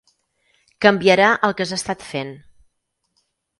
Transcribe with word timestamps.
Canviarà 0.85 1.27
el 1.49 1.53
que 1.61 1.67
has 1.67 1.75
estat 1.79 2.09
fent. 2.09 2.35